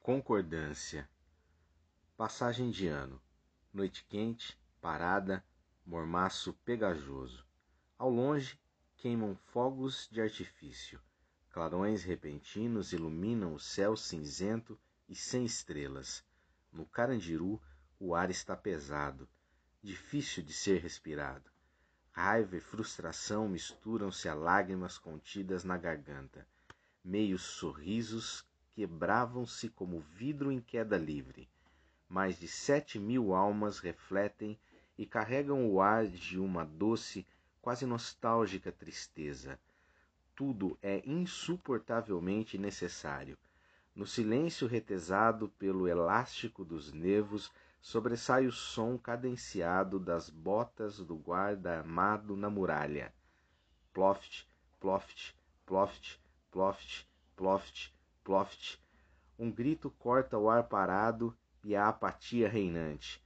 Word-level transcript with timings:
Concordância. 0.00 1.06
Passagem 2.16 2.70
de 2.70 2.86
ano. 2.86 3.20
Noite 3.74 4.06
quente, 4.08 4.58
parada, 4.80 5.44
mormaço 5.84 6.54
pegajoso. 6.64 7.44
Ao 7.98 8.08
longe, 8.08 8.58
queimam 8.96 9.36
fogos 9.52 10.08
de 10.10 10.22
artifício. 10.22 10.98
Clarões 11.50 12.04
repentinos 12.04 12.94
iluminam 12.94 13.52
o 13.52 13.60
céu 13.60 13.96
cinzento 13.96 14.80
e 15.08 15.14
sem 15.14 15.44
estrelas. 15.44 16.24
No 16.72 16.86
Carandiru, 16.86 17.60
o 18.00 18.14
ar 18.14 18.30
está 18.30 18.56
pesado, 18.56 19.28
difícil 19.82 20.42
de 20.42 20.52
ser 20.52 20.80
respirado. 20.80 21.50
Raiva 22.12 22.56
e 22.56 22.60
frustração 22.60 23.48
misturam-se 23.48 24.28
a 24.28 24.34
lágrimas 24.34 24.96
contidas 24.96 25.64
na 25.64 25.76
garganta. 25.76 26.46
Meios 27.04 27.42
sorrisos 27.42 28.46
quebravam-se 28.70 29.68
como 29.68 30.00
vidro 30.00 30.52
em 30.52 30.60
queda 30.60 30.96
livre. 30.96 31.48
Mais 32.08 32.38
de 32.38 32.46
sete 32.46 32.98
mil 32.98 33.34
almas 33.34 33.78
refletem 33.78 34.58
e 34.96 35.06
carregam 35.06 35.68
o 35.68 35.80
ar 35.80 36.06
de 36.06 36.38
uma 36.38 36.64
doce, 36.64 37.26
quase 37.60 37.84
nostálgica 37.86 38.70
tristeza. 38.70 39.58
Tudo 40.36 40.78
é 40.82 41.02
insuportavelmente 41.04 42.56
necessário. 42.56 43.36
No 43.94 44.06
silêncio 44.06 44.66
retesado 44.66 45.48
pelo 45.58 45.88
elástico 45.88 46.64
dos 46.64 46.92
nervos, 46.92 47.50
sobressai 47.82 48.46
o 48.46 48.52
som 48.52 48.96
cadenciado 48.96 49.98
das 49.98 50.30
botas 50.30 50.98
do 50.98 51.16
guarda 51.16 51.78
armado 51.78 52.36
na 52.36 52.48
muralha. 52.48 53.12
Ploft, 53.92 54.48
ploft, 54.78 55.36
ploft, 55.66 56.20
ploft, 56.52 57.08
ploft, 57.34 57.92
ploft. 58.22 58.80
Um 59.36 59.50
grito 59.50 59.90
corta 59.90 60.38
o 60.38 60.48
ar 60.48 60.62
parado 60.62 61.36
e 61.64 61.74
a 61.74 61.88
apatia 61.88 62.48
reinante. 62.48 63.20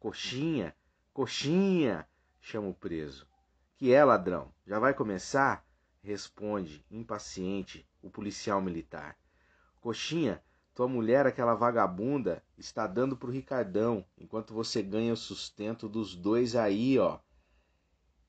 Coxinha, 0.00 0.74
coxinha! 1.12 2.06
chama 2.40 2.68
o 2.68 2.74
preso. 2.74 3.28
Que 3.76 3.92
é, 3.92 4.04
ladrão? 4.04 4.52
Já 4.66 4.80
vai 4.80 4.92
começar? 4.92 5.64
Responde, 6.02 6.84
impaciente, 6.90 7.88
o 8.02 8.10
policial 8.10 8.60
militar. 8.60 9.16
Coxinha, 9.80 10.42
tua 10.80 10.88
mulher, 10.88 11.26
aquela 11.26 11.54
vagabunda, 11.54 12.42
está 12.56 12.86
dando 12.86 13.14
pro 13.14 13.30
Ricardão, 13.30 14.02
enquanto 14.16 14.54
você 14.54 14.82
ganha 14.82 15.12
o 15.12 15.16
sustento 15.16 15.86
dos 15.86 16.16
dois 16.16 16.56
aí, 16.56 16.98
ó. 16.98 17.18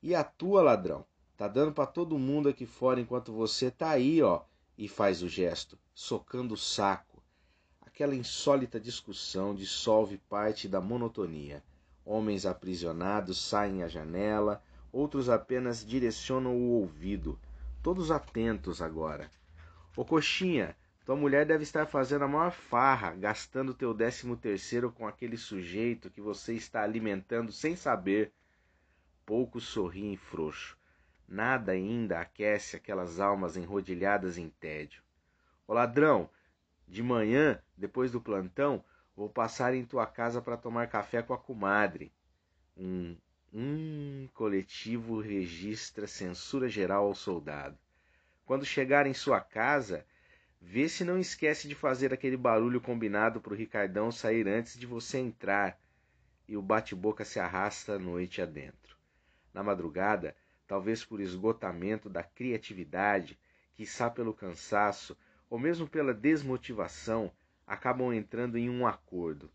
E 0.04 0.14
a 0.14 0.22
tua, 0.22 0.62
ladrão? 0.62 1.06
Tá 1.38 1.48
dando 1.48 1.72
para 1.72 1.86
todo 1.86 2.20
mundo 2.20 2.50
aqui 2.50 2.66
fora 2.66 3.00
enquanto 3.00 3.32
você 3.32 3.72
tá 3.72 3.92
aí, 3.92 4.22
ó, 4.22 4.42
e 4.78 4.90
faz 4.90 5.24
o 5.24 5.30
gesto, 5.30 5.80
socando 5.94 6.56
o 6.56 6.58
saco. 6.58 7.24
Aquela 7.80 8.14
insólita 8.14 8.82
discussão 8.82 9.56
dissolve 9.56 10.18
parte 10.18 10.68
da 10.68 10.82
monotonia. 10.82 11.64
Homens 12.04 12.46
aprisionados 12.46 13.38
saem 13.38 13.82
à 13.82 13.88
janela, 13.88 14.62
outros 14.92 15.30
apenas 15.30 15.86
direcionam 15.86 16.54
o 16.58 16.82
ouvido, 16.82 17.40
todos 17.82 18.12
atentos 18.12 18.82
agora. 18.82 19.32
Ô 19.96 20.04
coxinha, 20.04 20.76
tua 21.06 21.16
mulher 21.16 21.46
deve 21.46 21.64
estar 21.64 21.86
fazendo 21.88 22.26
a 22.26 22.28
maior 22.28 22.52
farra, 22.52 23.12
gastando 23.16 23.74
teu 23.74 23.94
décimo 23.94 24.38
terceiro 24.38 24.92
com 24.92 25.08
aquele 25.08 25.38
sujeito 25.38 26.10
que 26.10 26.22
você 26.22 26.54
está 26.54 26.84
alimentando 26.84 27.52
sem 27.52 27.76
saber. 27.76 28.32
Poucos 29.26 29.64
sorriem 29.64 30.16
frouxo. 30.16 30.78
Nada 31.28 31.72
ainda 31.72 32.20
aquece 32.20 32.76
aquelas 32.76 33.20
almas 33.20 33.58
enrodilhadas 33.58 34.38
em 34.38 34.50
tédio. 34.50 35.02
Ô 35.68 35.74
ladrão, 35.74 36.30
de 36.88 37.02
manhã, 37.02 37.58
depois 37.78 38.12
do 38.12 38.20
plantão, 38.20 38.84
vou 39.16 39.30
passar 39.30 39.74
em 39.74 39.86
tua 39.86 40.06
casa 40.06 40.42
para 40.42 40.58
tomar 40.58 40.88
café 40.88 41.22
com 41.22 41.34
a 41.34 41.38
comadre. 41.38 42.12
Um, 42.78 43.16
um 43.54 44.28
coletivo 44.34 45.20
registra 45.20 46.06
censura 46.06 46.68
geral 46.68 47.06
ao 47.06 47.16
soldado. 47.16 47.78
Quando 48.46 48.66
chegar 48.66 49.08
em 49.08 49.14
sua 49.14 49.40
casa, 49.40 50.06
vê 50.62 50.88
se 50.88 51.04
não 51.04 51.18
esquece 51.18 51.68
de 51.68 51.74
fazer 51.74 52.14
aquele 52.14 52.38
barulho 52.38 52.80
combinado 52.80 53.42
para 53.42 53.52
o 53.52 53.56
Ricardão 53.56 54.12
sair 54.12 54.48
antes 54.48 54.78
de 54.78 54.86
você 54.86 55.18
entrar. 55.18 55.78
E 56.48 56.56
o 56.56 56.62
bate-boca 56.62 57.26
se 57.26 57.40
arrasta 57.40 57.94
a 57.94 58.00
noite 58.00 58.42
adentro. 58.42 58.96
Na 59.54 59.64
madrugada, 59.64 60.36
talvez 60.68 61.04
por 61.04 61.20
esgotamento 61.20 62.08
da 62.08 62.22
criatividade, 62.22 63.40
quiçá 63.74 64.10
pelo 64.10 64.34
cansaço 64.34 65.18
ou 65.50 65.58
mesmo 65.58 65.88
pela 65.88 66.14
desmotivação, 66.14 67.32
acabam 67.66 68.14
entrando 68.14 68.58
em 68.58 68.70
um 68.70 68.86
acordo. 68.86 69.52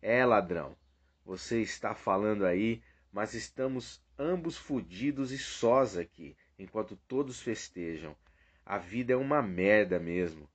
É, 0.00 0.24
ladrão, 0.24 0.76
você 1.24 1.60
está 1.60 1.94
falando 1.94 2.46
aí, 2.46 2.82
mas 3.12 3.34
estamos 3.34 4.02
ambos 4.18 4.56
fodidos 4.56 5.32
e 5.32 5.38
sós 5.38 5.96
aqui, 5.96 6.36
enquanto 6.58 6.96
todos 7.08 7.40
festejam. 7.40 8.16
A 8.70 8.78
vida 8.78 9.12
é 9.12 9.16
uma 9.16 9.42
merda 9.42 9.98
mesmo. 9.98 10.48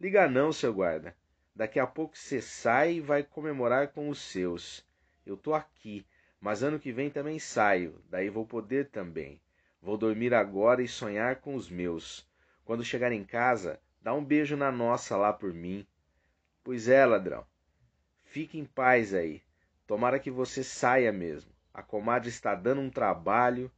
Liga 0.00 0.28
não, 0.28 0.52
seu 0.52 0.72
guarda. 0.72 1.12
Daqui 1.52 1.80
a 1.80 1.86
pouco 1.88 2.16
você 2.16 2.40
sai 2.40 2.92
e 2.92 3.00
vai 3.00 3.24
comemorar 3.24 3.88
com 3.88 4.08
os 4.08 4.20
seus. 4.20 4.86
Eu 5.26 5.36
tô 5.36 5.52
aqui, 5.52 6.06
mas 6.40 6.62
ano 6.62 6.78
que 6.78 6.92
vem 6.92 7.10
também 7.10 7.40
saio, 7.40 8.00
daí 8.08 8.30
vou 8.30 8.46
poder 8.46 8.90
também. 8.90 9.40
Vou 9.80 9.96
dormir 9.96 10.32
agora 10.32 10.84
e 10.84 10.86
sonhar 10.86 11.40
com 11.40 11.56
os 11.56 11.68
meus. 11.68 12.24
Quando 12.64 12.84
chegar 12.84 13.10
em 13.10 13.24
casa, 13.24 13.80
dá 14.00 14.14
um 14.14 14.24
beijo 14.24 14.56
na 14.56 14.70
nossa 14.70 15.16
lá 15.16 15.32
por 15.32 15.52
mim. 15.52 15.84
Pois 16.62 16.86
é, 16.86 17.04
ladrão. 17.04 17.44
Fique 18.22 18.56
em 18.56 18.64
paz 18.64 19.12
aí. 19.12 19.42
Tomara 19.84 20.20
que 20.20 20.30
você 20.30 20.62
saia 20.62 21.10
mesmo. 21.10 21.50
A 21.74 21.82
comadre 21.82 22.28
está 22.28 22.54
dando 22.54 22.82
um 22.82 22.88
trabalho. 22.88 23.68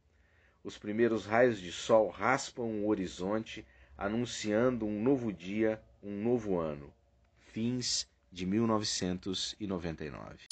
Os 0.65 0.77
primeiros 0.79 1.27
raios 1.27 1.59
de 1.59 1.71
sol 1.71 2.09
raspam 2.09 2.63
o 2.63 2.87
horizonte, 2.87 3.63
anunciando 3.95 4.87
um 4.87 4.99
novo 4.99 5.31
dia, 5.31 5.79
um 6.01 6.23
novo 6.23 6.57
ano. 6.57 6.91
Fins 7.37 8.07
de 8.31 8.47
1999. 8.47 10.47